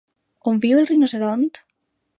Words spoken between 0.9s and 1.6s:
rinoceront?